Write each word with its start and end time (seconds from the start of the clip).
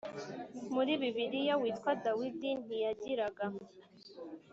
Muri 0.73 0.91
bibiliya 1.01 1.53
witwa 1.61 1.91
dawidi 2.03 2.49
ntiyagiraga 2.63 3.45